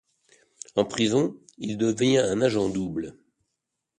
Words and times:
En 0.75 0.83
prison, 0.83 1.37
il 1.59 1.77
devient 1.77 2.17
un 2.17 2.41
agent 2.41 2.69
double. 2.69 3.15